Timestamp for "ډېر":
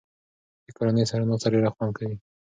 1.53-1.63